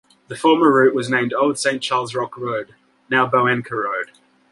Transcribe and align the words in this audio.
The 0.29 0.35
former 0.35 0.73
route 0.73 0.95
was 0.95 1.11
named 1.11 1.31
Old 1.31 1.59
Saint 1.59 1.79
Charles 1.83 2.15
Rock 2.15 2.35
Road, 2.35 2.73
now 3.07 3.27
Boenker 3.29 3.83
Road. 3.83 4.09